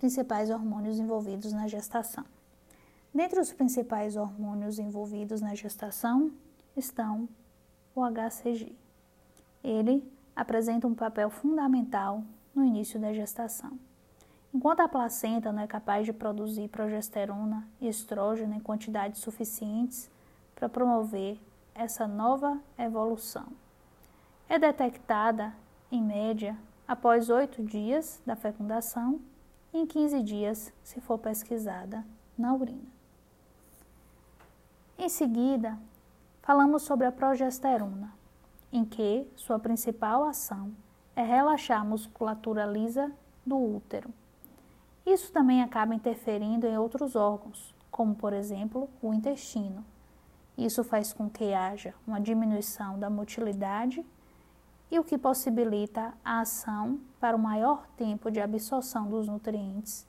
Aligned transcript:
principais 0.00 0.48
hormônios 0.48 0.98
envolvidos 0.98 1.52
na 1.52 1.68
gestação. 1.68 2.24
Dentre 3.14 3.38
os 3.38 3.52
principais 3.52 4.16
hormônios 4.16 4.78
envolvidos 4.78 5.42
na 5.42 5.54
gestação 5.54 6.32
estão 6.74 7.28
o 7.94 8.00
HCG. 8.02 8.74
Ele 9.62 10.02
apresenta 10.34 10.86
um 10.86 10.94
papel 10.94 11.28
fundamental 11.28 12.24
no 12.54 12.64
início 12.64 12.98
da 12.98 13.12
gestação. 13.12 13.78
Enquanto 14.54 14.80
a 14.80 14.88
placenta 14.88 15.52
não 15.52 15.62
é 15.62 15.66
capaz 15.66 16.06
de 16.06 16.14
produzir 16.14 16.68
progesterona 16.68 17.68
e 17.78 17.86
estrógeno 17.86 18.54
em 18.54 18.60
quantidades 18.60 19.20
suficientes 19.20 20.10
para 20.54 20.68
promover 20.68 21.38
essa 21.74 22.08
nova 22.08 22.58
evolução. 22.78 23.46
É 24.48 24.58
detectada, 24.58 25.52
em 25.92 26.02
média, 26.02 26.56
após 26.88 27.28
oito 27.28 27.62
dias 27.62 28.20
da 28.24 28.34
fecundação 28.34 29.20
em 29.72 29.86
15 29.86 30.22
dias, 30.22 30.72
se 30.82 31.00
for 31.00 31.18
pesquisada 31.18 32.04
na 32.36 32.54
urina. 32.54 32.90
Em 34.98 35.08
seguida, 35.08 35.78
falamos 36.42 36.82
sobre 36.82 37.06
a 37.06 37.12
progesterona, 37.12 38.12
em 38.72 38.84
que 38.84 39.26
sua 39.36 39.58
principal 39.58 40.24
ação 40.24 40.72
é 41.14 41.22
relaxar 41.22 41.80
a 41.80 41.84
musculatura 41.84 42.66
lisa 42.66 43.12
do 43.46 43.56
útero. 43.56 44.10
Isso 45.06 45.32
também 45.32 45.62
acaba 45.62 45.94
interferindo 45.94 46.66
em 46.66 46.76
outros 46.76 47.16
órgãos, 47.16 47.74
como 47.90 48.14
por 48.14 48.32
exemplo 48.32 48.88
o 49.00 49.14
intestino. 49.14 49.84
Isso 50.56 50.84
faz 50.84 51.12
com 51.12 51.30
que 51.30 51.54
haja 51.54 51.94
uma 52.06 52.20
diminuição 52.20 52.98
da 52.98 53.08
motilidade 53.08 54.04
e 54.90 54.98
o 54.98 55.04
que 55.04 55.16
possibilita 55.16 56.12
a 56.24 56.40
ação 56.40 57.00
para 57.20 57.36
o 57.36 57.40
maior 57.40 57.86
tempo 57.96 58.30
de 58.30 58.40
absorção 58.40 59.08
dos 59.08 59.28
nutrientes 59.28 60.06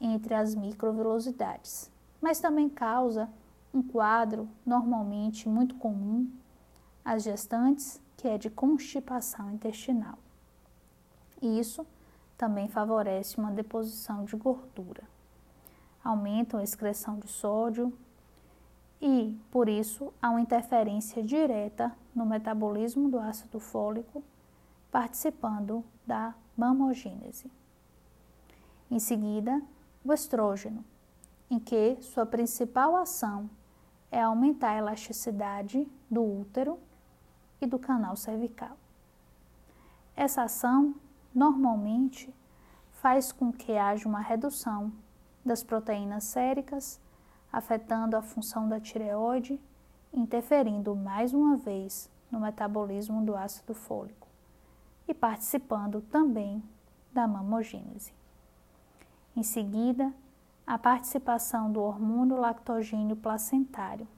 entre 0.00 0.34
as 0.34 0.54
microvelocidades, 0.54 1.90
mas 2.20 2.38
também 2.38 2.68
causa 2.68 3.28
um 3.72 3.82
quadro 3.82 4.48
normalmente 4.64 5.48
muito 5.48 5.74
comum 5.74 6.30
às 7.04 7.22
gestantes, 7.22 8.00
que 8.16 8.28
é 8.28 8.38
de 8.38 8.48
constipação 8.48 9.50
intestinal. 9.50 10.18
Isso 11.42 11.84
também 12.38 12.68
favorece 12.68 13.38
uma 13.38 13.50
deposição 13.50 14.24
de 14.24 14.36
gordura. 14.36 15.02
Aumentam 16.02 16.60
a 16.60 16.62
excreção 16.62 17.18
de 17.18 17.28
sódio 17.28 17.92
e, 19.00 19.38
por 19.50 19.68
isso, 19.68 20.12
há 20.20 20.30
uma 20.30 20.40
interferência 20.40 21.22
direta 21.22 21.94
no 22.14 22.24
metabolismo 22.24 23.08
do 23.08 23.18
ácido 23.18 23.60
fólico, 23.60 24.22
participando 24.90 25.84
da 26.06 26.34
mamogênese. 26.56 27.50
Em 28.90 28.98
seguida, 28.98 29.60
o 30.04 30.12
estrógeno, 30.12 30.84
em 31.50 31.58
que 31.58 31.96
sua 32.00 32.24
principal 32.24 32.96
ação 32.96 33.50
é 34.10 34.22
aumentar 34.22 34.70
a 34.70 34.78
elasticidade 34.78 35.88
do 36.10 36.22
útero 36.22 36.78
e 37.60 37.66
do 37.66 37.78
canal 37.78 38.14
cervical. 38.16 38.76
Essa 40.16 40.44
ação 40.44 40.94
normalmente 41.34 42.32
faz 42.92 43.32
com 43.32 43.52
que 43.52 43.76
haja 43.76 44.08
uma 44.08 44.20
redução 44.20 44.92
das 45.44 45.62
proteínas 45.62 46.24
séricas, 46.24 47.00
afetando 47.54 48.16
a 48.16 48.22
função 48.22 48.68
da 48.68 48.80
tireoide, 48.80 49.60
interferindo 50.12 50.96
mais 50.96 51.32
uma 51.32 51.56
vez 51.56 52.10
no 52.28 52.40
metabolismo 52.40 53.24
do 53.24 53.36
ácido 53.36 53.72
fólico 53.74 54.26
e 55.06 55.14
participando 55.14 56.00
também 56.00 56.60
da 57.12 57.28
mamogênese. 57.28 58.12
Em 59.36 59.44
seguida, 59.44 60.12
a 60.66 60.76
participação 60.76 61.70
do 61.70 61.80
hormônio 61.80 62.36
lactogênio 62.36 63.14
placentário, 63.14 64.08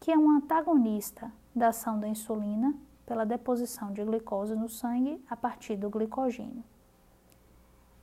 que 0.00 0.10
é 0.10 0.16
um 0.16 0.30
antagonista 0.30 1.30
da 1.54 1.68
ação 1.68 2.00
da 2.00 2.08
insulina 2.08 2.74
pela 3.04 3.26
deposição 3.26 3.92
de 3.92 4.02
glicose 4.02 4.54
no 4.54 4.70
sangue 4.70 5.22
a 5.28 5.36
partir 5.36 5.76
do 5.76 5.90
glicogênio. 5.90 6.64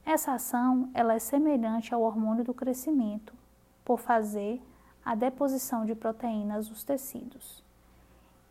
Essa 0.05 0.33
ação 0.33 0.91
ela 0.93 1.15
é 1.15 1.19
semelhante 1.19 1.91
ao 1.91 2.03
hormônio 2.03 2.43
do 2.43 2.53
crescimento, 2.53 3.40
por 3.83 3.99
fazer 3.99 4.61
a 5.03 5.15
deposição 5.15 5.85
de 5.85 5.95
proteínas 5.95 6.69
nos 6.69 6.83
tecidos. 6.83 7.63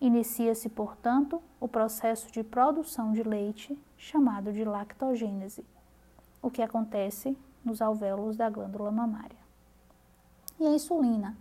Inicia-se, 0.01 0.69
portanto, 0.69 1.43
o 1.61 1.69
processo 1.69 2.33
de 2.33 2.43
produção 2.43 3.13
de 3.13 3.23
leite, 3.23 3.79
chamado 3.97 4.53
de 4.53 4.65
lactogênese, 4.65 5.65
o 6.43 6.51
que 6.51 6.63
acontece 6.63 7.37
nos 7.65 7.83
alvéolos 7.83 8.37
da 8.37 8.49
glândula 8.49 8.91
mamária. 8.91 9.39
E 10.59 10.67
a 10.67 10.71
insulina, 10.71 11.37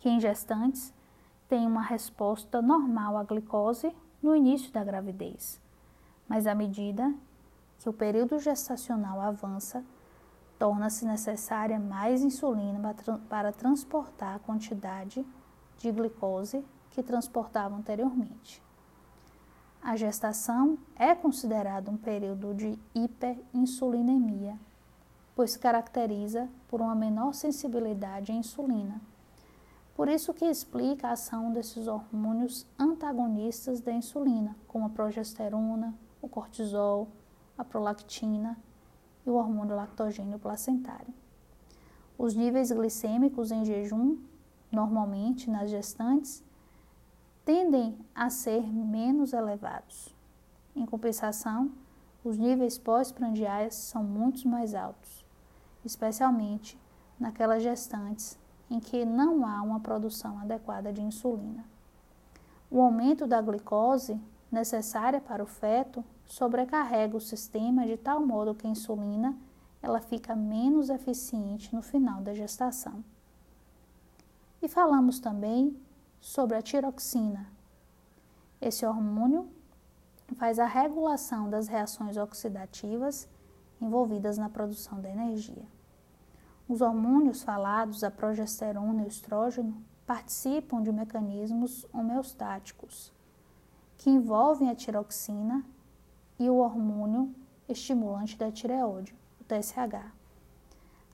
que 0.00 0.08
em 0.08 0.18
gestantes 0.18 0.92
tem 1.48 1.66
uma 1.66 1.82
resposta 1.82 2.62
normal 2.62 3.18
à 3.18 3.24
glicose 3.24 3.94
no 4.22 4.34
início 4.34 4.72
da 4.72 4.82
gravidez, 4.82 5.60
mas 6.26 6.46
à 6.46 6.54
medida 6.54 7.14
que 7.78 7.88
o 7.88 7.92
período 7.92 8.38
gestacional 8.38 9.20
avança, 9.20 9.84
torna-se 10.58 11.04
necessária 11.04 11.78
mais 11.78 12.22
insulina 12.22 12.94
para 13.28 13.52
transportar 13.52 14.36
a 14.36 14.38
quantidade 14.38 15.24
de 15.78 15.92
glicose 15.92 16.64
que 16.90 17.02
transportava 17.02 17.74
anteriormente. 17.74 18.62
A 19.82 19.96
gestação 19.96 20.78
é 20.96 21.14
considerada 21.14 21.90
um 21.90 21.96
período 21.96 22.54
de 22.54 22.78
hiperinsulinemia, 22.94 24.58
pois 25.36 25.56
caracteriza 25.56 26.48
por 26.68 26.80
uma 26.80 26.94
menor 26.94 27.34
sensibilidade 27.34 28.32
à 28.32 28.34
insulina 28.34 29.00
por 29.94 30.08
isso 30.08 30.34
que 30.34 30.44
explica 30.44 31.08
a 31.08 31.12
ação 31.12 31.52
desses 31.52 31.86
hormônios 31.86 32.66
antagonistas 32.78 33.80
da 33.80 33.92
insulina, 33.92 34.56
como 34.66 34.86
a 34.86 34.90
progesterona, 34.90 35.94
o 36.20 36.28
cortisol, 36.28 37.08
a 37.56 37.64
prolactina 37.64 38.58
e 39.26 39.30
o 39.30 39.34
hormônio 39.34 39.76
lactogênio 39.76 40.38
placentário. 40.38 41.12
Os 42.16 42.34
níveis 42.34 42.70
glicêmicos 42.70 43.50
em 43.50 43.64
jejum, 43.64 44.18
normalmente 44.70 45.50
nas 45.50 45.70
gestantes, 45.70 46.44
tendem 47.44 47.98
a 48.14 48.30
ser 48.30 48.62
menos 48.62 49.32
elevados. 49.32 50.14
Em 50.74 50.86
compensação, 50.86 51.72
os 52.24 52.38
níveis 52.38 52.78
pós-prandiais 52.78 53.74
são 53.74 54.02
muito 54.02 54.48
mais 54.48 54.74
altos, 54.74 55.24
especialmente 55.84 56.78
naquelas 57.18 57.62
gestantes 57.62 58.38
em 58.70 58.80
que 58.80 59.04
não 59.04 59.46
há 59.46 59.62
uma 59.62 59.80
produção 59.80 60.38
adequada 60.38 60.92
de 60.92 61.02
insulina. 61.02 61.64
O 62.70 62.80
aumento 62.80 63.26
da 63.26 63.40
glicose 63.40 64.18
necessária 64.54 65.20
para 65.20 65.42
o 65.42 65.46
feto 65.46 66.02
sobrecarrega 66.24 67.16
o 67.16 67.20
sistema 67.20 67.86
de 67.86 67.96
tal 67.96 68.24
modo 68.24 68.54
que 68.54 68.66
a 68.66 68.70
insulina 68.70 69.36
ela 69.82 70.00
fica 70.00 70.34
menos 70.34 70.88
eficiente 70.88 71.74
no 71.74 71.82
final 71.82 72.22
da 72.22 72.32
gestação. 72.32 73.04
E 74.62 74.68
falamos 74.68 75.18
também 75.18 75.76
sobre 76.20 76.56
a 76.56 76.62
tiroxina. 76.62 77.46
Esse 78.60 78.86
hormônio 78.86 79.46
faz 80.36 80.58
a 80.58 80.66
regulação 80.66 81.50
das 81.50 81.68
reações 81.68 82.16
oxidativas 82.16 83.28
envolvidas 83.78 84.38
na 84.38 84.48
produção 84.48 85.02
da 85.02 85.10
energia. 85.10 85.66
Os 86.66 86.80
hormônios 86.80 87.42
falados, 87.42 88.02
a 88.02 88.10
progesterona 88.10 89.02
e 89.02 89.04
o 89.04 89.08
estrógeno, 89.08 89.84
participam 90.06 90.82
de 90.82 90.90
mecanismos 90.90 91.86
homeostáticos 91.92 93.12
que 94.04 94.10
envolvem 94.10 94.68
a 94.68 94.74
tiroxina 94.74 95.64
e 96.38 96.50
o 96.50 96.56
hormônio 96.56 97.34
estimulante 97.66 98.36
da 98.36 98.52
tireoide, 98.52 99.16
o 99.40 99.44
TSH. 99.44 100.12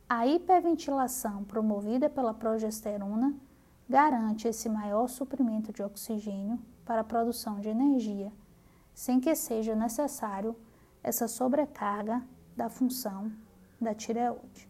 A 0.08 0.26
hiperventilação 0.26 1.44
promovida 1.44 2.10
pela 2.10 2.34
progesterona 2.34 3.32
garante 3.88 4.48
esse 4.48 4.68
maior 4.68 5.06
suprimento 5.06 5.72
de 5.72 5.84
oxigênio 5.84 6.58
para 6.84 7.02
a 7.02 7.04
produção 7.04 7.60
de 7.60 7.68
energia, 7.68 8.32
sem 8.92 9.20
que 9.20 9.36
seja 9.36 9.76
necessário 9.76 10.56
essa 11.00 11.28
sobrecarga 11.28 12.26
da 12.56 12.68
função 12.68 13.30
da 13.80 13.94
tireoide. 13.94 14.68